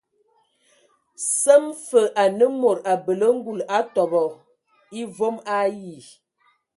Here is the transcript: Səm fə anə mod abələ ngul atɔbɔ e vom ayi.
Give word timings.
Səm 1.39 1.67
fə 1.81 2.01
anə 2.23 2.45
mod 2.61 2.79
abələ 2.93 3.27
ngul 3.37 3.59
atɔbɔ 3.77 4.23
e 4.99 5.01
vom 5.15 5.35
ayi. 5.59 5.95